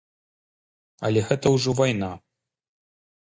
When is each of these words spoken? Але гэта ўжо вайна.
Але 1.09 1.21
гэта 1.27 1.51
ўжо 1.57 1.75
вайна. 1.81 2.11